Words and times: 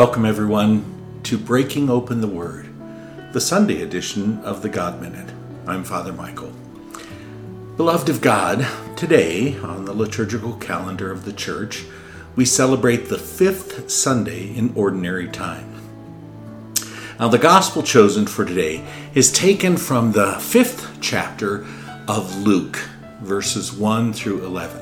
Welcome, 0.00 0.24
everyone, 0.24 1.20
to 1.24 1.36
Breaking 1.36 1.90
Open 1.90 2.22
the 2.22 2.26
Word, 2.26 2.70
the 3.34 3.40
Sunday 3.40 3.82
edition 3.82 4.38
of 4.44 4.62
the 4.62 4.70
God 4.70 4.98
Minute. 4.98 5.30
I'm 5.66 5.84
Father 5.84 6.10
Michael. 6.10 6.54
Beloved 7.76 8.08
of 8.08 8.22
God, 8.22 8.66
today 8.96 9.58
on 9.58 9.84
the 9.84 9.92
liturgical 9.92 10.54
calendar 10.54 11.12
of 11.12 11.26
the 11.26 11.34
Church, 11.34 11.84
we 12.34 12.46
celebrate 12.46 13.10
the 13.10 13.18
fifth 13.18 13.90
Sunday 13.90 14.56
in 14.56 14.72
Ordinary 14.74 15.28
Time. 15.28 15.70
Now, 17.18 17.28
the 17.28 17.36
Gospel 17.36 17.82
chosen 17.82 18.26
for 18.26 18.46
today 18.46 18.82
is 19.14 19.30
taken 19.30 19.76
from 19.76 20.12
the 20.12 20.38
fifth 20.40 20.98
chapter 21.02 21.66
of 22.08 22.38
Luke, 22.38 22.76
verses 23.20 23.70
1 23.70 24.14
through 24.14 24.46
11. 24.46 24.80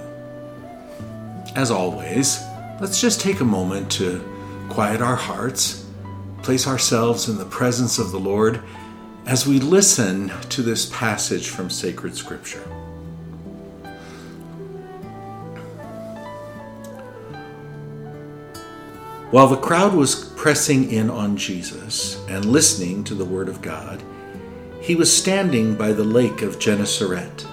As 1.57 1.73
always, 1.73 2.39
let's 2.81 3.01
just 3.01 3.21
take 3.21 3.41
a 3.41 3.45
moment 3.45 3.91
to 3.91 4.38
quiet 4.69 5.01
our 5.01 5.17
hearts, 5.17 5.87
place 6.43 6.67
ourselves 6.67 7.29
in 7.29 7.39
the 7.39 7.45
presence 7.45 7.99
of 7.99 8.13
the 8.13 8.21
Lord 8.21 8.63
as 9.27 9.47
we 9.47 9.61
listen 9.61 10.33
to 10.49 10.63
this 10.63 10.87
passage 10.87 11.49
from 11.49 11.69
sacred 11.69 12.17
scripture. 12.17 12.65
While 19.31 19.49
the 19.49 19.57
crowd 19.57 19.93
was 19.93 20.33
pressing 20.37 20.91
in 20.91 21.11
on 21.11 21.37
Jesus 21.37 22.19
and 22.29 22.47
listening 22.47 23.05
to 23.05 23.15
the 23.15 23.27
Word 23.27 23.51
of 23.51 23.61
God, 23.61 24.03
he 24.81 24.95
was 24.95 25.15
standing 25.15 25.75
by 25.75 25.93
the 25.93 26.05
lake 26.05 26.41
of 26.41 26.59
Gennesaret. 26.59 27.47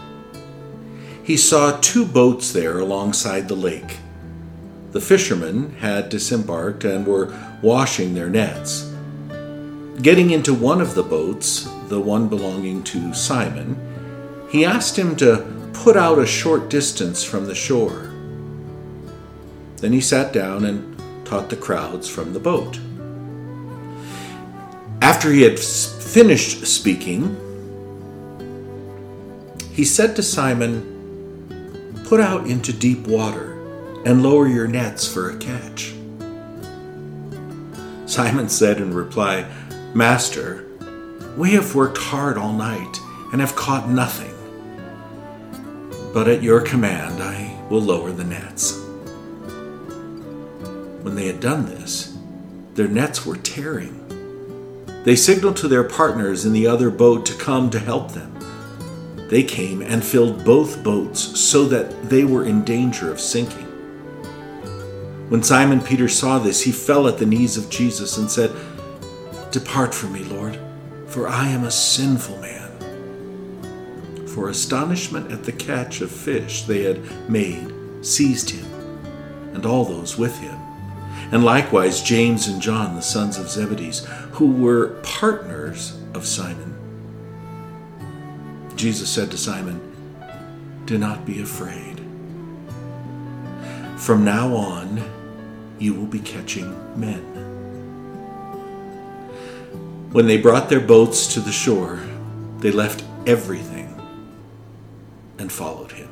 He 1.22 1.36
saw 1.36 1.78
two 1.82 2.06
boats 2.06 2.54
there 2.54 2.80
alongside 2.80 3.50
the 3.50 3.56
lake 3.56 3.98
the 4.96 5.02
fishermen 5.02 5.76
had 5.82 6.08
disembarked 6.08 6.86
and 6.86 7.06
were 7.06 7.38
washing 7.62 8.14
their 8.14 8.30
nets. 8.30 8.94
Getting 10.02 10.30
into 10.32 10.54
one 10.54 10.80
of 10.80 10.96
the 10.96 11.04
boats, 11.04 11.70
the 11.90 12.00
one 12.00 12.30
belonging 12.30 12.82
to 12.84 13.14
Simon, 13.14 13.78
he 14.50 14.64
asked 14.64 14.98
him 14.98 15.18
to 15.18 15.46
put 15.74 15.98
out 15.98 16.18
a 16.18 16.26
short 16.26 16.70
distance 16.70 17.26
from 17.26 17.46
the 17.46 17.54
shore. 17.54 18.10
Then 19.82 19.92
he 19.92 20.00
sat 20.00 20.32
down 20.32 20.64
and 20.64 20.98
taught 21.26 21.50
the 21.50 21.58
crowds 21.58 22.08
from 22.08 22.32
the 22.32 22.40
boat. 22.40 22.80
After 25.02 25.30
he 25.30 25.42
had 25.42 25.60
finished 25.60 26.66
speaking, 26.66 27.36
he 29.74 29.84
said 29.84 30.16
to 30.16 30.24
Simon, 30.24 30.94
Put 32.06 32.22
out 32.22 32.48
into 32.48 32.72
deep 32.72 33.06
water 33.08 33.55
and 34.06 34.22
lower 34.22 34.48
your 34.48 34.68
nets 34.68 35.12
for 35.12 35.32
a 35.32 35.38
catch. 35.38 35.94
Simon 38.06 38.48
said 38.48 38.78
in 38.78 38.94
reply, 38.94 39.46
Master, 39.96 40.66
we 41.36 41.52
have 41.54 41.76
worked 41.76 41.98
hard 41.98 42.38
all 42.38 42.54
night 42.54 43.00
and 43.34 43.42
have 43.42 43.56
caught 43.56 43.90
nothing. 43.90 44.32
But 46.14 46.30
at 46.30 46.44
your 46.44 46.62
command 46.62 47.22
I 47.22 47.60
will 47.70 47.82
lower 47.82 48.12
the 48.12 48.24
nets. 48.24 48.80
When 51.02 51.16
they 51.16 51.28
had 51.28 51.40
done 51.40 51.66
this, 51.66 52.16
their 52.76 52.88
nets 52.88 53.26
were 53.26 53.38
tearing. 53.38 54.02
They 55.04 55.16
signaled 55.16 55.58
to 55.58 55.68
their 55.68 55.84
partners 55.84 56.46
in 56.46 56.54
the 56.54 56.68
other 56.68 56.90
boat 56.90 57.26
to 57.26 57.38
come 57.38 57.70
to 57.72 57.80
help 57.80 58.12
them. 58.12 58.32
They 59.30 59.44
came 59.44 59.82
and 59.82 60.04
filled 60.04 60.46
both 60.46 60.84
boats 60.84 61.20
so 61.40 61.66
that 61.66 62.10
they 62.10 62.24
were 62.24 62.46
in 62.46 62.64
danger 62.64 63.12
of 63.12 63.20
sinking. 63.20 63.65
When 65.30 65.42
Simon 65.42 65.82
Peter 65.82 66.08
saw 66.08 66.40
this, 66.40 66.62
he 66.62 66.72
fell 66.72 67.08
at 67.08 67.18
the 67.18 67.26
knees 67.26 67.58
of 67.58 67.70
Jesus 67.70 68.18
and 68.18 68.30
said, 68.30 68.52
Depart 69.52 69.94
from 69.94 70.14
me, 70.14 70.24
Lord, 70.24 70.60
for 71.08 71.28
I 71.28 71.48
am 71.48 71.64
a 71.64 71.72
sinful 71.72 72.38
man. 72.40 72.72
For 74.28 74.50
astonishment 74.50 75.32
at 75.32 75.44
the 75.44 75.52
catch 75.52 76.02
of 76.02 76.12
fish 76.12 76.64
they 76.64 76.84
had 76.84 77.30
made 77.30 77.74
seized 78.06 78.52
him, 78.52 78.66
and 79.54 79.66
all 79.66 79.84
those 79.84 80.18
with 80.18 80.38
him, 80.40 80.60
and 81.32 81.44
likewise 81.44 82.04
James 82.04 82.48
and 82.48 82.62
John, 82.62 82.96
the 82.96 83.02
sons 83.02 83.38
of 83.38 83.50
Zebedee, 83.50 83.94
who 84.34 84.52
were 84.52 85.00
partners 85.02 85.98
of 86.14 86.26
Simon. 86.26 86.74
Jesus 88.76 89.10
said 89.10 89.32
to 89.32 89.38
Simon, 89.38 89.82
Do 90.86 90.98
not 90.98 91.26
be 91.26 91.42
afraid. 91.42 91.95
From 94.06 94.24
now 94.24 94.54
on, 94.56 95.04
you 95.80 95.96
will 95.96 96.06
be 96.06 96.20
catching 96.20 96.70
men. 96.96 97.24
When 100.12 100.28
they 100.28 100.38
brought 100.38 100.70
their 100.70 100.80
boats 100.80 101.34
to 101.34 101.40
the 101.40 101.52
shore, 101.52 102.00
they 102.60 102.70
left 102.70 103.04
everything 103.26 104.00
and 105.40 105.52
followed 105.52 105.94
him. 105.94 106.10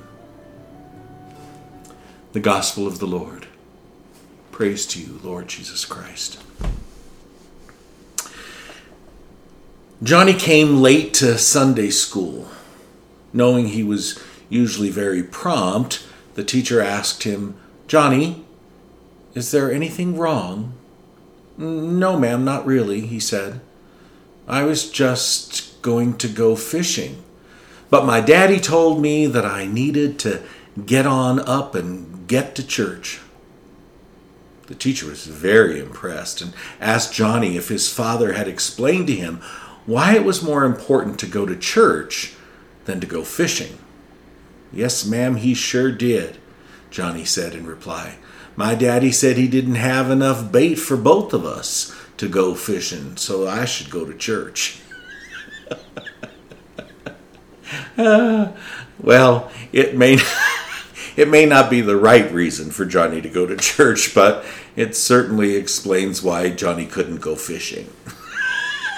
The 2.31 2.40
Gospel 2.40 2.88
of 2.88 2.98
the 2.98 3.06
Lord. 3.06 3.46
Praise 4.50 4.88
to 4.88 5.00
you, 5.00 5.20
Lord 5.22 5.48
Jesus 5.48 5.86
Christ. 5.86 6.42
Johnny 10.02 10.34
came 10.34 10.78
late 10.81 11.14
to 11.14 11.38
Sunday 11.38 11.92
school. 11.92 12.48
Knowing 13.31 13.68
he 13.68 13.84
was 13.84 14.20
usually 14.50 14.90
very 14.90 15.22
prompt, 15.22 16.04
the 16.34 16.44
teacher 16.44 16.81
asked 16.81 17.22
him, 17.22 17.56
Johnny, 17.88 18.44
is 19.34 19.52
there 19.52 19.72
anything 19.72 20.18
wrong? 20.18 20.74
No, 21.58 22.18
ma'am, 22.18 22.44
not 22.44 22.66
really, 22.66 23.02
he 23.02 23.20
said. 23.20 23.62
I 24.48 24.64
was 24.64 24.90
just 24.90 25.82
going 25.82 26.18
to 26.18 26.28
go 26.28 26.56
fishing. 26.56 27.24
But 27.90 28.06
my 28.06 28.22
daddy 28.22 28.60
told 28.60 29.02
me 29.02 29.28
that 29.28 29.46
I 29.46 29.66
needed 29.66 30.18
to 30.20 30.42
get 30.86 31.06
on 31.06 31.40
up 31.40 31.76
and 31.76 32.28
get 32.28 32.56
to 32.56 32.66
church. 32.66 33.20
The 34.68 34.76
teacher 34.76 35.08
was 35.08 35.26
very 35.26 35.80
impressed 35.80 36.42
and 36.42 36.54
asked 36.80 37.14
Johnny 37.14 37.58
if 37.58 37.68
his 37.68 37.92
father 37.92 38.34
had 38.34 38.48
explained 38.48 39.08
to 39.08 39.16
him 39.16 39.42
why 39.86 40.16
it 40.16 40.24
was 40.24 40.42
more 40.42 40.64
important 40.64 41.20
to 41.20 41.28
go 41.28 41.46
to 41.46 41.56
church 41.56 42.34
than 42.86 43.00
to 43.00 43.08
go 43.08 43.24
fishing. 43.24 43.78
Yes, 44.72 45.06
ma'am, 45.06 45.36
he 45.36 45.54
sure 45.54 45.92
did, 45.92 46.38
Johnny 46.94 47.26
said 47.26 47.56
in 47.56 47.66
reply. 47.66 48.18
My 48.56 48.76
daddy 48.76 49.12
said 49.12 49.36
he 49.36 49.48
didn't 49.48 49.74
have 49.76 50.12
enough 50.12 50.52
bait 50.52 50.76
for 50.76 50.96
both 50.96 51.34
of 51.34 51.44
us 51.44 51.92
to 52.18 52.30
go 52.30 52.54
fishing, 52.54 53.18
so 53.18 53.48
I 53.48 53.66
should 53.66 53.90
go 53.90 54.06
to 54.06 54.16
church. 54.16 54.80
uh, 57.98 58.52
well, 59.02 59.52
it 59.72 59.98
may 59.98 60.20
it 61.18 61.28
may 61.30 61.48
not 61.48 61.72
be 61.72 61.81
the 61.81 61.98
right 61.98 62.31
reason 62.31 62.70
for 62.70 62.86
Johnny 62.86 63.22
to 63.22 63.30
go 63.30 63.48
to 63.48 63.58
church, 63.58 64.14
but 64.14 64.46
it 64.75 64.96
certainly 64.96 65.56
explains 65.56 66.22
why 66.22 66.52
Johnny 66.52 66.86
couldn't 66.86 67.22
go 67.22 67.36
fishing. 67.36 67.92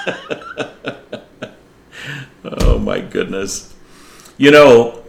oh 2.43 2.77
my 2.77 2.99
goodness. 2.99 3.73
You 4.37 4.51
know, 4.51 5.04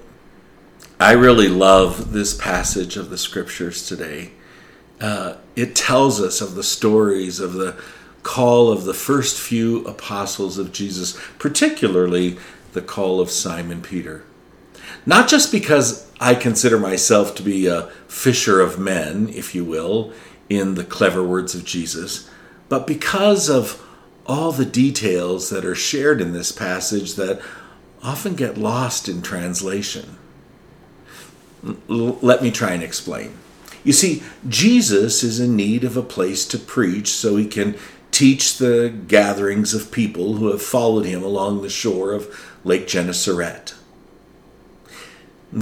I 0.98 1.12
really 1.12 1.48
love 1.48 2.12
this 2.14 2.32
passage 2.32 2.96
of 2.96 3.10
the 3.10 3.18
scriptures 3.18 3.86
today. 3.86 4.30
Uh, 4.98 5.34
it 5.54 5.76
tells 5.76 6.22
us 6.22 6.40
of 6.40 6.54
the 6.54 6.62
stories 6.62 7.38
of 7.38 7.52
the 7.52 7.76
call 8.22 8.72
of 8.72 8.84
the 8.84 8.94
first 8.94 9.38
few 9.38 9.84
apostles 9.86 10.56
of 10.56 10.72
Jesus, 10.72 11.18
particularly 11.38 12.38
the 12.72 12.80
call 12.80 13.20
of 13.20 13.30
Simon 13.30 13.82
Peter. 13.82 14.24
Not 15.04 15.28
just 15.28 15.52
because 15.52 16.10
I 16.18 16.34
consider 16.34 16.78
myself 16.78 17.34
to 17.34 17.42
be 17.42 17.66
a 17.66 17.90
fisher 18.08 18.62
of 18.62 18.78
men, 18.78 19.28
if 19.28 19.54
you 19.54 19.66
will, 19.66 20.14
in 20.48 20.76
the 20.76 20.84
clever 20.84 21.22
words 21.22 21.54
of 21.54 21.66
Jesus, 21.66 22.30
but 22.70 22.86
because 22.86 23.50
of 23.50 23.86
all 24.24 24.50
the 24.50 24.64
details 24.64 25.50
that 25.50 25.66
are 25.66 25.74
shared 25.74 26.22
in 26.22 26.32
this 26.32 26.52
passage 26.52 27.16
that 27.16 27.42
often 28.02 28.34
get 28.34 28.56
lost 28.56 29.10
in 29.10 29.20
translation. 29.20 30.16
Let 31.62 32.42
me 32.42 32.50
try 32.50 32.72
and 32.72 32.82
explain. 32.82 33.36
You 33.84 33.92
see, 33.92 34.22
Jesus 34.48 35.22
is 35.22 35.38
in 35.38 35.54
need 35.56 35.84
of 35.84 35.96
a 35.96 36.02
place 36.02 36.46
to 36.48 36.58
preach 36.58 37.08
so 37.08 37.36
he 37.36 37.46
can 37.46 37.76
teach 38.10 38.58
the 38.58 38.92
gatherings 39.06 39.74
of 39.74 39.92
people 39.92 40.34
who 40.34 40.48
have 40.48 40.62
followed 40.62 41.06
him 41.06 41.22
along 41.22 41.62
the 41.62 41.68
shore 41.68 42.12
of 42.12 42.28
Lake 42.64 42.86
Gennesaret. 42.86 43.74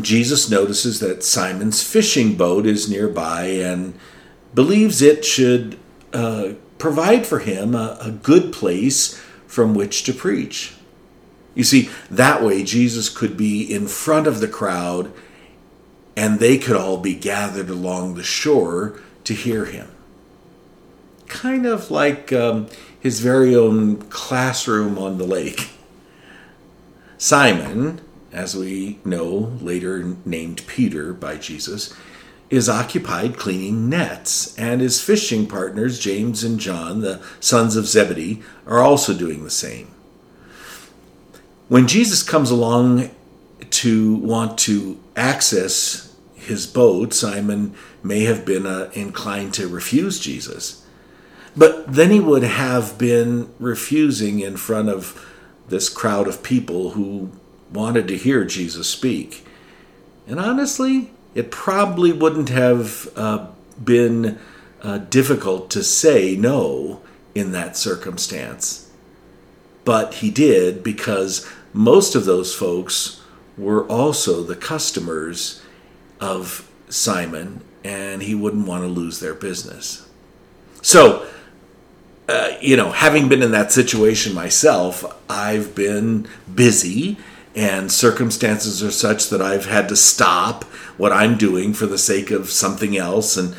Jesus 0.00 0.48
notices 0.48 1.00
that 1.00 1.22
Simon's 1.22 1.82
fishing 1.82 2.36
boat 2.36 2.66
is 2.66 2.88
nearby 2.88 3.44
and 3.46 3.94
believes 4.54 5.02
it 5.02 5.24
should 5.24 5.78
uh, 6.12 6.52
provide 6.78 7.26
for 7.26 7.40
him 7.40 7.74
a, 7.74 7.98
a 8.00 8.10
good 8.10 8.52
place 8.52 9.20
from 9.46 9.74
which 9.74 10.04
to 10.04 10.12
preach. 10.12 10.74
You 11.54 11.64
see, 11.64 11.90
that 12.10 12.42
way 12.42 12.62
Jesus 12.64 13.08
could 13.08 13.36
be 13.36 13.62
in 13.62 13.86
front 13.86 14.26
of 14.26 14.40
the 14.40 14.48
crowd 14.48 15.12
and 16.16 16.38
they 16.38 16.58
could 16.58 16.76
all 16.76 16.98
be 16.98 17.14
gathered 17.14 17.68
along 17.70 18.14
the 18.14 18.22
shore 18.22 19.00
to 19.24 19.34
hear 19.34 19.64
him. 19.66 19.88
kind 21.26 21.66
of 21.66 21.90
like 21.90 22.32
um, 22.32 22.68
his 23.00 23.20
very 23.20 23.54
own 23.56 23.96
classroom 24.02 24.98
on 24.98 25.18
the 25.18 25.26
lake. 25.26 25.70
Simon, 27.18 28.00
as 28.32 28.56
we 28.56 28.98
know, 29.04 29.52
later 29.60 30.16
named 30.24 30.62
Peter 30.66 31.12
by 31.12 31.36
Jesus, 31.36 31.94
is 32.50 32.68
occupied 32.68 33.36
cleaning 33.36 33.88
nets, 33.88 34.56
and 34.58 34.80
his 34.80 35.00
fishing 35.00 35.46
partners, 35.46 35.98
James 35.98 36.44
and 36.44 36.60
John, 36.60 37.00
the 37.00 37.20
sons 37.40 37.74
of 37.74 37.86
Zebedee, 37.86 38.42
are 38.66 38.80
also 38.80 39.14
doing 39.14 39.42
the 39.42 39.50
same. 39.50 39.88
When 41.68 41.88
Jesus 41.88 42.22
comes 42.22 42.50
along 42.50 43.10
to 43.70 44.16
want 44.16 44.58
to 44.58 45.00
access 45.16 46.14
his 46.34 46.66
boat, 46.66 47.14
Simon 47.14 47.74
may 48.02 48.24
have 48.24 48.44
been 48.44 48.66
uh, 48.66 48.90
inclined 48.94 49.54
to 49.54 49.66
refuse 49.66 50.20
Jesus. 50.20 50.84
But 51.56 51.92
then 51.92 52.10
he 52.10 52.20
would 52.20 52.42
have 52.42 52.98
been 52.98 53.52
refusing 53.58 54.40
in 54.40 54.56
front 54.56 54.88
of 54.88 55.26
this 55.68 55.88
crowd 55.88 56.28
of 56.28 56.42
people 56.42 56.90
who 56.90 57.30
wanted 57.72 58.08
to 58.08 58.16
hear 58.16 58.44
Jesus 58.44 58.88
speak. 58.88 59.46
And 60.26 60.38
honestly, 60.38 61.10
it 61.34 61.50
probably 61.50 62.12
wouldn't 62.12 62.48
have 62.48 63.08
uh, 63.16 63.48
been 63.82 64.38
uh, 64.82 64.98
difficult 64.98 65.70
to 65.70 65.82
say 65.82 66.36
no 66.36 67.00
in 67.34 67.52
that 67.52 67.76
circumstance. 67.76 68.90
But 69.84 70.14
he 70.14 70.30
did 70.30 70.82
because 70.82 71.48
most 71.72 72.14
of 72.14 72.24
those 72.24 72.54
folks 72.54 73.20
were 73.56 73.86
also 73.86 74.42
the 74.42 74.56
customers 74.56 75.62
of 76.20 76.68
Simon, 76.88 77.62
and 77.82 78.22
he 78.22 78.34
wouldn't 78.34 78.66
want 78.66 78.82
to 78.82 78.88
lose 78.88 79.20
their 79.20 79.34
business. 79.34 80.08
So, 80.82 81.26
uh, 82.28 82.52
you 82.60 82.76
know, 82.76 82.92
having 82.92 83.28
been 83.28 83.42
in 83.42 83.52
that 83.52 83.72
situation 83.72 84.34
myself, 84.34 85.04
I've 85.28 85.74
been 85.74 86.26
busy, 86.52 87.16
and 87.54 87.90
circumstances 87.90 88.82
are 88.82 88.90
such 88.90 89.28
that 89.28 89.42
I've 89.42 89.66
had 89.66 89.88
to 89.90 89.96
stop 89.96 90.64
what 90.96 91.12
I'm 91.12 91.36
doing 91.36 91.72
for 91.72 91.86
the 91.86 91.98
sake 91.98 92.30
of 92.30 92.50
something 92.50 92.96
else. 92.96 93.36
And 93.36 93.54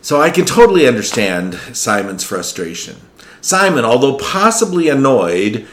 so 0.00 0.20
I 0.20 0.30
can 0.30 0.44
totally 0.44 0.86
understand 0.86 1.54
Simon's 1.72 2.24
frustration. 2.24 2.96
Simon, 3.40 3.84
although 3.84 4.16
possibly 4.16 4.88
annoyed, 4.88 5.66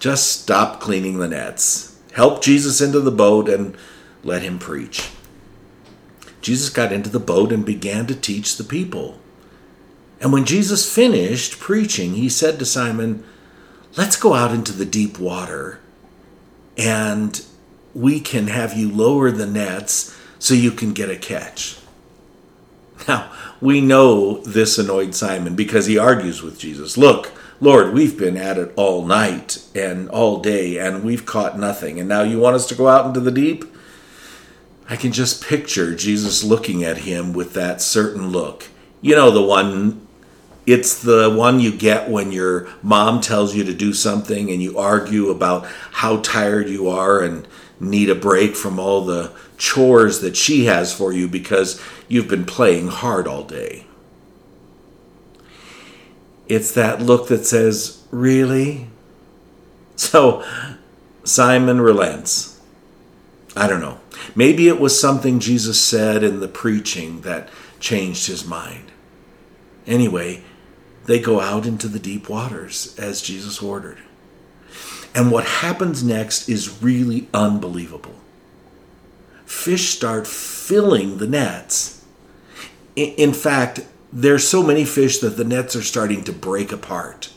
just 0.00 0.42
stopped 0.42 0.80
cleaning 0.80 1.18
the 1.18 1.28
nets, 1.28 1.93
helped 2.14 2.42
Jesus 2.42 2.80
into 2.80 3.00
the 3.00 3.10
boat, 3.10 3.48
and 3.48 3.76
let 4.22 4.42
him 4.42 4.58
preach. 4.58 5.10
Jesus 6.40 6.70
got 6.70 6.92
into 6.92 7.10
the 7.10 7.20
boat 7.20 7.52
and 7.52 7.64
began 7.64 8.06
to 8.06 8.14
teach 8.14 8.56
the 8.56 8.64
people. 8.64 9.18
And 10.20 10.32
when 10.32 10.44
Jesus 10.44 10.92
finished 10.92 11.60
preaching, 11.60 12.14
he 12.14 12.28
said 12.28 12.58
to 12.58 12.66
Simon, 12.66 13.24
Let's 13.96 14.16
go 14.16 14.34
out 14.34 14.52
into 14.52 14.72
the 14.72 14.84
deep 14.84 15.18
water 15.18 15.80
and 16.76 17.44
we 17.94 18.20
can 18.20 18.48
have 18.48 18.74
you 18.74 18.90
lower 18.90 19.30
the 19.30 19.46
nets 19.46 20.16
so 20.38 20.54
you 20.54 20.72
can 20.72 20.92
get 20.92 21.10
a 21.10 21.16
catch. 21.16 21.76
Now, 23.06 23.30
we 23.60 23.80
know 23.80 24.38
this 24.38 24.78
annoyed 24.78 25.14
Simon 25.14 25.54
because 25.54 25.86
he 25.86 25.98
argues 25.98 26.42
with 26.42 26.58
Jesus. 26.58 26.96
Look, 26.96 27.32
Lord, 27.60 27.94
we've 27.94 28.18
been 28.18 28.36
at 28.36 28.58
it 28.58 28.72
all 28.76 29.04
night 29.04 29.64
and 29.74 30.08
all 30.10 30.40
day 30.40 30.78
and 30.78 31.04
we've 31.04 31.24
caught 31.24 31.58
nothing. 31.58 32.00
And 32.00 32.08
now 32.08 32.22
you 32.22 32.38
want 32.38 32.56
us 32.56 32.66
to 32.68 32.74
go 32.74 32.88
out 32.88 33.06
into 33.06 33.20
the 33.20 33.30
deep? 33.30 33.64
I 34.88 34.96
can 34.96 35.12
just 35.12 35.44
picture 35.44 35.94
Jesus 35.94 36.44
looking 36.44 36.84
at 36.84 36.98
him 36.98 37.32
with 37.32 37.54
that 37.54 37.80
certain 37.80 38.28
look. 38.30 38.68
You 39.00 39.14
know, 39.14 39.30
the 39.30 39.42
one, 39.42 40.06
it's 40.66 41.00
the 41.00 41.34
one 41.34 41.60
you 41.60 41.72
get 41.72 42.10
when 42.10 42.32
your 42.32 42.68
mom 42.82 43.20
tells 43.20 43.54
you 43.54 43.64
to 43.64 43.72
do 43.72 43.92
something 43.92 44.50
and 44.50 44.62
you 44.62 44.76
argue 44.76 45.30
about 45.30 45.66
how 45.92 46.18
tired 46.18 46.68
you 46.68 46.88
are 46.88 47.22
and 47.22 47.46
need 47.80 48.10
a 48.10 48.14
break 48.14 48.56
from 48.56 48.78
all 48.78 49.04
the 49.04 49.32
chores 49.56 50.20
that 50.20 50.36
she 50.36 50.66
has 50.66 50.92
for 50.92 51.12
you 51.12 51.28
because 51.28 51.80
you've 52.08 52.28
been 52.28 52.44
playing 52.44 52.88
hard 52.88 53.26
all 53.26 53.44
day. 53.44 53.86
It's 56.48 56.72
that 56.72 57.00
look 57.00 57.28
that 57.28 57.46
says, 57.46 58.02
Really? 58.10 58.88
So 59.96 60.44
Simon 61.24 61.80
relents. 61.80 62.60
I 63.56 63.66
don't 63.66 63.80
know. 63.80 64.00
Maybe 64.34 64.68
it 64.68 64.80
was 64.80 64.98
something 64.98 65.38
Jesus 65.40 65.80
said 65.80 66.22
in 66.22 66.40
the 66.40 66.48
preaching 66.48 67.20
that 67.20 67.48
changed 67.78 68.26
his 68.26 68.44
mind. 68.44 68.90
Anyway, 69.86 70.42
they 71.04 71.20
go 71.20 71.40
out 71.40 71.66
into 71.66 71.88
the 71.88 71.98
deep 71.98 72.28
waters 72.28 72.98
as 72.98 73.22
Jesus 73.22 73.62
ordered. 73.62 73.98
And 75.14 75.30
what 75.30 75.44
happens 75.44 76.02
next 76.02 76.48
is 76.48 76.82
really 76.82 77.28
unbelievable. 77.32 78.14
Fish 79.44 79.90
start 79.90 80.26
filling 80.26 81.18
the 81.18 81.28
nets. 81.28 82.04
In 82.96 83.32
fact, 83.32 83.86
there's 84.14 84.46
so 84.46 84.62
many 84.62 84.84
fish 84.84 85.18
that 85.18 85.36
the 85.36 85.44
nets 85.44 85.74
are 85.74 85.82
starting 85.82 86.22
to 86.22 86.32
break 86.32 86.70
apart. 86.70 87.32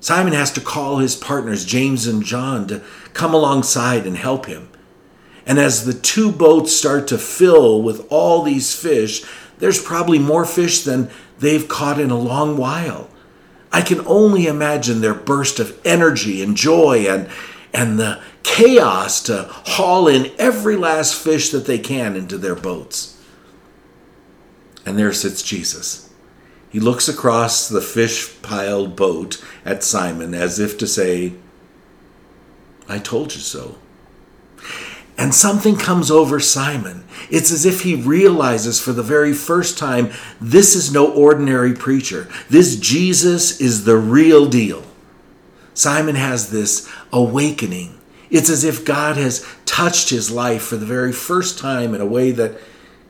Simon 0.00 0.32
has 0.32 0.50
to 0.52 0.60
call 0.62 0.96
his 0.96 1.14
partners, 1.14 1.66
James 1.66 2.06
and 2.06 2.24
John, 2.24 2.66
to 2.68 2.82
come 3.12 3.34
alongside 3.34 4.06
and 4.06 4.16
help 4.16 4.46
him. 4.46 4.70
And 5.44 5.58
as 5.58 5.84
the 5.84 5.92
two 5.92 6.32
boats 6.32 6.74
start 6.74 7.06
to 7.08 7.18
fill 7.18 7.82
with 7.82 8.06
all 8.10 8.42
these 8.42 8.74
fish, 8.74 9.24
there's 9.58 9.82
probably 9.82 10.18
more 10.18 10.46
fish 10.46 10.82
than 10.82 11.10
they've 11.38 11.68
caught 11.68 12.00
in 12.00 12.10
a 12.10 12.18
long 12.18 12.56
while. 12.56 13.10
I 13.70 13.82
can 13.82 14.06
only 14.06 14.46
imagine 14.46 15.00
their 15.00 15.14
burst 15.14 15.60
of 15.60 15.78
energy 15.84 16.42
and 16.42 16.56
joy 16.56 17.06
and, 17.08 17.28
and 17.74 17.98
the 17.98 18.22
chaos 18.42 19.22
to 19.24 19.48
haul 19.50 20.08
in 20.08 20.32
every 20.38 20.76
last 20.76 21.14
fish 21.14 21.50
that 21.50 21.66
they 21.66 21.78
can 21.78 22.16
into 22.16 22.38
their 22.38 22.54
boats. 22.54 23.17
And 24.88 24.98
there 24.98 25.12
sits 25.12 25.42
Jesus. 25.42 26.08
He 26.70 26.80
looks 26.80 27.08
across 27.08 27.68
the 27.68 27.82
fish 27.82 28.40
piled 28.40 28.96
boat 28.96 29.44
at 29.62 29.84
Simon 29.84 30.32
as 30.32 30.58
if 30.58 30.78
to 30.78 30.86
say, 30.86 31.34
I 32.88 32.98
told 32.98 33.34
you 33.34 33.42
so. 33.42 33.76
And 35.18 35.34
something 35.34 35.76
comes 35.76 36.10
over 36.10 36.40
Simon. 36.40 37.04
It's 37.28 37.52
as 37.52 37.66
if 37.66 37.82
he 37.82 37.96
realizes 37.96 38.80
for 38.80 38.94
the 38.94 39.02
very 39.02 39.34
first 39.34 39.76
time 39.76 40.10
this 40.40 40.74
is 40.74 40.90
no 40.90 41.12
ordinary 41.12 41.74
preacher. 41.74 42.26
This 42.48 42.76
Jesus 42.76 43.60
is 43.60 43.84
the 43.84 43.98
real 43.98 44.46
deal. 44.46 44.84
Simon 45.74 46.14
has 46.14 46.50
this 46.50 46.90
awakening. 47.12 48.00
It's 48.30 48.48
as 48.48 48.64
if 48.64 48.86
God 48.86 49.18
has 49.18 49.46
touched 49.66 50.08
his 50.08 50.30
life 50.30 50.62
for 50.62 50.78
the 50.78 50.86
very 50.86 51.12
first 51.12 51.58
time 51.58 51.94
in 51.94 52.00
a 52.00 52.06
way 52.06 52.30
that 52.30 52.58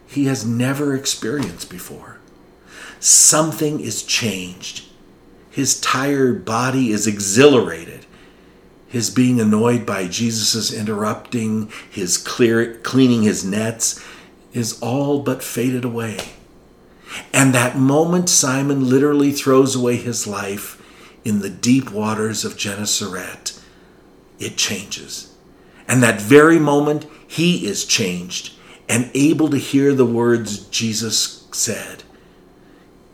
he 0.09 0.25
has 0.25 0.45
never 0.45 0.95
experienced 0.95 1.71
before. 1.71 2.19
Something 2.99 3.81
is 3.81 4.03
changed. 4.03 4.85
His 5.51 5.81
tired 5.81 6.45
body 6.45 6.91
is 6.91 7.07
exhilarated 7.07 8.07
his 8.89 9.11
being 9.11 9.39
annoyed 9.39 9.85
by 9.85 10.09
Jesus' 10.09 10.73
interrupting, 10.73 11.71
his 11.91 12.17
clear, 12.17 12.79
cleaning 12.79 13.23
his 13.23 13.45
nets, 13.45 14.03
is 14.55 14.81
all 14.81 15.21
but 15.21 15.43
faded 15.43 15.85
away. 15.85 16.19
And 17.33 17.55
that 17.55 17.77
moment, 17.77 18.31
Simon 18.31 18.89
literally 18.89 19.31
throws 19.31 19.77
away 19.77 19.97
his 19.97 20.27
life 20.27 20.83
in 21.25 21.41
the 21.41 21.51
deep 21.51 21.91
waters 21.91 22.45
of 22.45 22.57
Gennesaret. 22.57 23.61
It 24.39 24.57
changes. 24.57 25.35
And 25.87 26.03
that 26.03 26.21
very 26.21 26.59
moment, 26.59 27.07
he 27.27 27.67
is 27.67 27.85
changed 27.85 28.55
and 28.89 29.11
able 29.15 29.49
to 29.51 29.59
hear 29.59 29.95
the 29.95 30.07
words 30.07 30.67
Jesus 30.69 31.47
said 31.53 32.03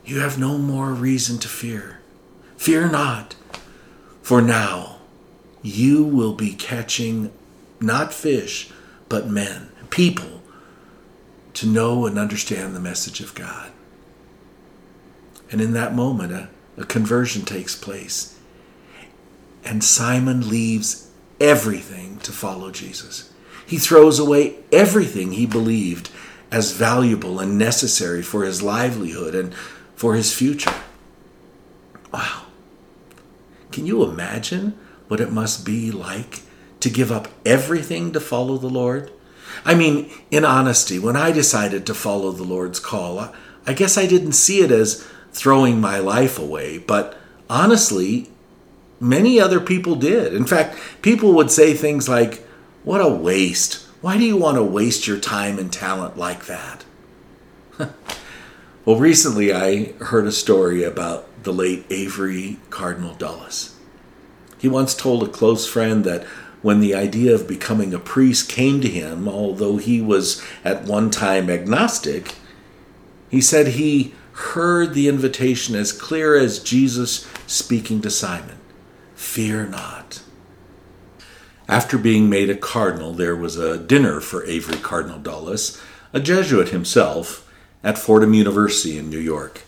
You 0.05 0.21
have 0.21 0.39
no 0.39 0.59
more 0.59 0.91
reason 0.91 1.39
to 1.39 1.49
fear. 1.49 2.01
Fear 2.57 2.91
not, 2.91 3.35
for 4.23 4.41
now 4.41 4.95
you 5.63 6.05
will 6.05 6.35
be 6.35 6.53
catching 6.53 7.33
not 7.81 8.13
fish, 8.13 8.71
but 9.09 9.29
men, 9.29 9.71
people, 9.91 10.43
to 11.55 11.67
know 11.67 12.07
and 12.07 12.19
understand 12.19 12.75
the 12.75 12.81
message 12.81 13.21
of 13.21 13.35
God. 13.35 13.73
And 15.51 15.61
in 15.61 15.73
that 15.73 15.95
moment, 15.95 16.33
a, 16.33 16.49
a 16.77 16.85
conversion 16.85 17.45
takes 17.45 17.77
place. 17.77 18.39
And 19.65 19.83
Simon 19.83 20.49
leaves 20.49 21.11
everything 21.41 22.19
to 22.19 22.33
follow 22.33 22.71
Jesus. 22.71 23.33
He 23.67 23.79
throws 23.79 24.19
away 24.19 24.57
everything 24.73 25.33
he 25.33 25.47
believed 25.47 26.11
as 26.51 26.73
valuable 26.73 27.41
and 27.41 27.59
necessary 27.59 28.23
for 28.23 28.45
his 28.45 28.63
livelihood 28.63 29.35
and 29.35 29.55
for 29.95 30.15
his 30.15 30.33
future. 30.33 30.75
Wow. 32.13 32.43
Can 33.73 33.87
you 33.87 34.05
imagine 34.05 34.79
what 35.09 35.21
it 35.21 35.33
must 35.33 35.65
be 35.65 35.91
like 35.91 36.43
to 36.81 36.91
give 36.91 37.11
up 37.11 37.29
everything 37.45 38.13
to 38.13 38.21
follow 38.21 38.57
the 38.57 38.69
Lord? 38.69 39.11
I 39.65 39.75
mean, 39.75 40.11
in 40.31 40.45
honesty, 40.45 40.99
when 40.99 41.17
I 41.17 41.33
decided 41.33 41.87
to 41.87 41.95
follow 41.95 42.31
the 42.31 42.45
Lord's 42.45 42.79
call, 42.79 43.33
I 43.67 43.73
guess 43.73 43.97
I 43.97 44.07
didn't 44.07 44.33
see 44.33 44.61
it 44.61 44.71
as 44.71 45.07
throwing 45.33 45.81
my 45.81 45.99
life 45.99 46.39
away, 46.39 46.79
but 46.79 47.19
honestly, 47.51 48.29
many 49.01 49.41
other 49.41 49.61
people 49.61 49.97
did. 49.97 50.35
In 50.35 50.47
fact, 50.47 50.79
people 51.03 51.33
would 51.33 51.51
say 51.51 51.75
things 51.75 52.09
like, 52.09 52.44
What 52.85 53.01
a 53.01 53.09
waste. 53.09 53.87
Why 54.03 54.19
do 54.19 54.25
you 54.25 54.37
want 54.37 54.59
to 54.59 54.63
waste 54.63 55.07
your 55.07 55.19
time 55.19 55.59
and 55.59 55.73
talent 55.73 56.19
like 56.19 56.45
that? 56.45 56.85
well, 58.85 58.99
recently 58.99 59.55
I 59.55 59.93
heard 60.05 60.27
a 60.27 60.33
story 60.33 60.85
about 60.85 61.27
the 61.45 61.53
late 61.53 61.87
Avery 61.89 62.59
Cardinal 62.69 63.15
Dulles. 63.15 63.75
He 64.59 64.69
once 64.69 64.95
told 64.95 65.23
a 65.23 65.29
close 65.29 65.67
friend 65.67 66.05
that 66.05 66.25
when 66.61 66.81
the 66.81 66.95
idea 66.95 67.35
of 67.35 67.49
becoming 67.49 67.95
a 67.95 67.99
priest 67.99 68.51
came 68.51 68.81
to 68.83 68.89
him, 68.89 69.29
although 69.29 69.79
he 69.79 70.03
was 70.03 70.43
at 70.63 70.85
one 70.85 71.11
time 71.11 71.49
agnostic, 71.49 72.35
he 73.31 73.41
said 73.41 73.69
he 73.69 74.15
heard 74.33 74.93
the 74.93 75.09
invitation 75.09 75.75
as 75.75 75.93
clear 75.93 76.37
as 76.37 76.59
Jesus 76.59 77.27
speaking 77.47 78.03
to 78.03 78.11
Simon 78.11 78.59
Fear 79.15 79.69
not. 79.69 80.24
After 81.69 81.97
being 81.97 82.29
made 82.29 82.51
a 82.51 82.57
cardinal, 82.57 83.13
there 83.13 83.35
was 83.35 83.57
a 83.57 83.79
dinner 83.79 84.21
for 84.21 84.45
Avery 84.45 84.77
Cardinal 84.77 85.19
Dulles, 85.19 85.81
a 86.13 86.21
Jesuit 86.21 86.69
himself, 86.69 87.51
at 87.83 87.97
Fordham 87.97 88.35
University 88.35 88.99
in 88.99 89.09
New 89.09 89.19
York. 89.19 89.63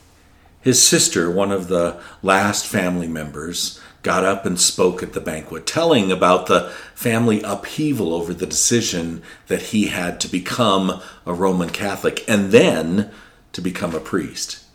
His 0.60 0.82
sister, 0.82 1.30
one 1.30 1.50
of 1.50 1.68
the 1.68 1.98
last 2.22 2.66
family 2.66 3.08
members, 3.08 3.80
got 4.02 4.24
up 4.24 4.44
and 4.44 4.60
spoke 4.60 5.02
at 5.02 5.14
the 5.14 5.20
banquet, 5.20 5.66
telling 5.66 6.12
about 6.12 6.46
the 6.46 6.70
family 6.94 7.40
upheaval 7.42 8.12
over 8.12 8.34
the 8.34 8.46
decision 8.46 9.22
that 9.46 9.62
he 9.62 9.86
had 9.86 10.20
to 10.20 10.28
become 10.28 11.00
a 11.24 11.32
Roman 11.32 11.70
Catholic 11.70 12.28
and 12.28 12.52
then 12.52 13.10
to 13.52 13.62
become 13.62 13.94
a 13.94 14.00
priest. 14.00 14.65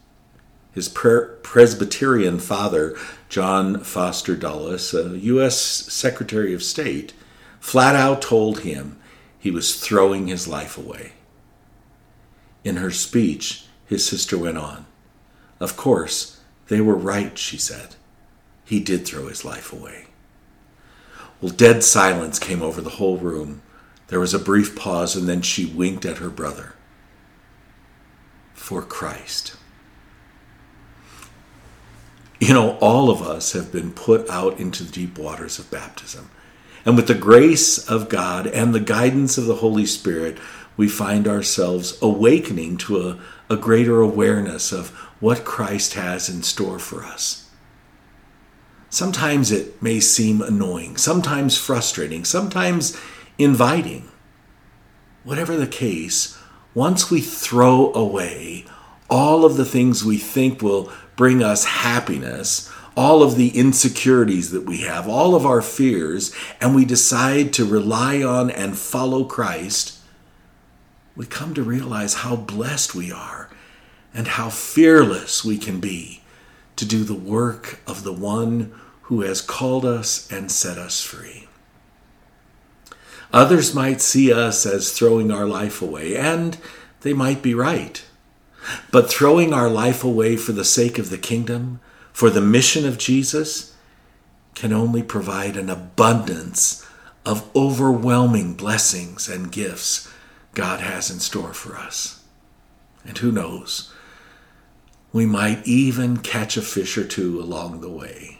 His 0.73 0.87
Presbyterian 0.87 2.39
father, 2.39 2.97
John 3.27 3.79
Foster 3.79 4.35
Dulles, 4.35 4.93
a 4.93 5.17
U.S. 5.17 5.57
Secretary 5.57 6.53
of 6.53 6.63
State, 6.63 7.13
flat 7.59 7.95
out 7.95 8.21
told 8.21 8.61
him 8.61 8.97
he 9.37 9.51
was 9.51 9.79
throwing 9.79 10.27
his 10.27 10.47
life 10.47 10.77
away. 10.77 11.13
In 12.63 12.77
her 12.77 12.91
speech, 12.91 13.65
his 13.85 14.05
sister 14.05 14.37
went 14.37 14.57
on. 14.57 14.85
Of 15.59 15.75
course, 15.75 16.39
they 16.67 16.79
were 16.79 16.95
right, 16.95 17.37
she 17.37 17.57
said. 17.57 17.95
He 18.63 18.79
did 18.79 19.05
throw 19.05 19.27
his 19.27 19.43
life 19.43 19.73
away. 19.73 20.05
Well, 21.41 21.51
dead 21.51 21.83
silence 21.83 22.39
came 22.39 22.61
over 22.61 22.79
the 22.81 22.91
whole 22.91 23.17
room. 23.17 23.61
There 24.07 24.19
was 24.19 24.33
a 24.33 24.39
brief 24.39 24.75
pause, 24.75 25.15
and 25.15 25.27
then 25.27 25.41
she 25.41 25.65
winked 25.65 26.05
at 26.05 26.19
her 26.19 26.29
brother. 26.29 26.75
For 28.53 28.81
Christ. 28.81 29.57
You 32.41 32.55
know, 32.55 32.71
all 32.79 33.11
of 33.11 33.21
us 33.21 33.51
have 33.51 33.71
been 33.71 33.91
put 33.91 34.27
out 34.27 34.59
into 34.59 34.83
the 34.83 34.91
deep 34.91 35.19
waters 35.19 35.59
of 35.59 35.69
baptism. 35.69 36.31
And 36.83 36.95
with 36.95 37.05
the 37.05 37.13
grace 37.13 37.87
of 37.87 38.09
God 38.09 38.47
and 38.47 38.73
the 38.73 38.79
guidance 38.79 39.37
of 39.37 39.45
the 39.45 39.57
Holy 39.57 39.85
Spirit, 39.85 40.39
we 40.75 40.89
find 40.89 41.27
ourselves 41.27 41.99
awakening 42.01 42.77
to 42.77 43.07
a, 43.07 43.19
a 43.47 43.57
greater 43.57 44.01
awareness 44.01 44.71
of 44.71 44.89
what 45.19 45.45
Christ 45.45 45.93
has 45.93 46.29
in 46.29 46.41
store 46.41 46.79
for 46.79 47.03
us. 47.03 47.47
Sometimes 48.89 49.51
it 49.51 49.79
may 49.79 49.99
seem 49.99 50.41
annoying, 50.41 50.97
sometimes 50.97 51.59
frustrating, 51.59 52.25
sometimes 52.25 52.99
inviting. 53.37 54.09
Whatever 55.23 55.57
the 55.57 55.67
case, 55.67 56.39
once 56.73 57.11
we 57.11 57.21
throw 57.21 57.93
away 57.93 58.65
all 59.11 59.45
of 59.45 59.57
the 59.57 59.65
things 59.65 60.03
we 60.03 60.17
think 60.17 60.63
will 60.63 60.91
bring 61.21 61.43
us 61.43 61.65
happiness, 61.65 62.67
all 62.97 63.21
of 63.21 63.35
the 63.35 63.49
insecurities 63.49 64.49
that 64.49 64.65
we 64.65 64.81
have, 64.81 65.07
all 65.07 65.35
of 65.35 65.45
our 65.45 65.61
fears, 65.61 66.33
and 66.59 66.73
we 66.73 66.83
decide 66.83 67.53
to 67.53 67.63
rely 67.63 68.23
on 68.23 68.49
and 68.49 68.75
follow 68.75 69.23
Christ, 69.23 69.99
we 71.15 71.27
come 71.27 71.53
to 71.53 71.61
realize 71.61 72.15
how 72.15 72.35
blessed 72.35 72.95
we 72.95 73.11
are 73.11 73.51
and 74.15 74.29
how 74.29 74.49
fearless 74.49 75.45
we 75.45 75.59
can 75.59 75.79
be 75.79 76.23
to 76.75 76.85
do 76.85 77.03
the 77.03 77.13
work 77.13 77.81
of 77.85 78.03
the 78.03 78.11
one 78.11 78.73
who 79.03 79.21
has 79.21 79.41
called 79.41 79.85
us 79.85 80.27
and 80.31 80.51
set 80.51 80.79
us 80.79 81.03
free. 81.03 81.47
Others 83.31 83.75
might 83.75 84.01
see 84.01 84.33
us 84.33 84.65
as 84.65 84.91
throwing 84.91 85.29
our 85.29 85.45
life 85.45 85.83
away, 85.83 86.17
and 86.17 86.57
they 87.01 87.13
might 87.13 87.43
be 87.43 87.53
right. 87.53 88.03
But 88.91 89.09
throwing 89.09 89.53
our 89.53 89.69
life 89.69 90.03
away 90.03 90.35
for 90.35 90.51
the 90.51 90.65
sake 90.65 90.99
of 90.99 91.09
the 91.09 91.17
kingdom, 91.17 91.79
for 92.11 92.29
the 92.29 92.41
mission 92.41 92.85
of 92.85 92.97
Jesus, 92.97 93.75
can 94.55 94.73
only 94.73 95.01
provide 95.03 95.57
an 95.57 95.69
abundance 95.69 96.85
of 97.25 97.49
overwhelming 97.55 98.53
blessings 98.53 99.29
and 99.29 99.51
gifts 99.51 100.11
God 100.53 100.81
has 100.81 101.09
in 101.09 101.19
store 101.19 101.53
for 101.53 101.75
us. 101.75 102.23
And 103.05 103.17
who 103.17 103.31
knows, 103.31 103.93
we 105.13 105.25
might 105.25 105.65
even 105.65 106.17
catch 106.17 106.57
a 106.57 106.61
fish 106.61 106.97
or 106.97 107.05
two 107.05 107.39
along 107.39 107.81
the 107.81 107.89
way. 107.89 108.39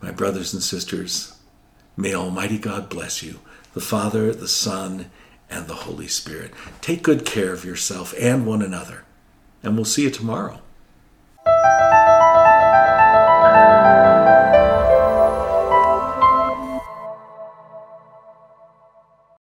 My 0.00 0.10
brothers 0.10 0.52
and 0.54 0.62
sisters, 0.62 1.36
may 1.96 2.14
Almighty 2.14 2.58
God 2.58 2.88
bless 2.88 3.22
you, 3.22 3.40
the 3.74 3.80
Father, 3.80 4.32
the 4.32 4.48
Son, 4.48 5.10
and 5.50 5.66
the 5.66 5.74
Holy 5.74 6.08
Spirit. 6.08 6.52
Take 6.80 7.02
good 7.02 7.24
care 7.24 7.52
of 7.52 7.64
yourself 7.64 8.14
and 8.18 8.46
one 8.46 8.62
another, 8.62 9.04
and 9.62 9.74
we'll 9.76 9.84
see 9.84 10.02
you 10.02 10.10
tomorrow. 10.10 10.60